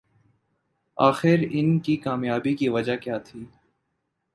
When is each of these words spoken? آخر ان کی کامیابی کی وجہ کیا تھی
آخر 0.97 1.43
ان 1.51 1.79
کی 1.79 1.95
کامیابی 1.97 2.53
کی 2.55 2.69
وجہ 2.69 2.95
کیا 2.95 3.17
تھی 3.17 3.45